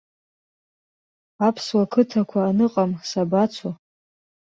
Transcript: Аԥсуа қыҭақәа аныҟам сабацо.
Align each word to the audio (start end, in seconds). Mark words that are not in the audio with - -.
Аԥсуа 1.47 1.91
қыҭақәа 1.91 2.39
аныҟам 2.49 2.91
сабацо. 3.09 3.69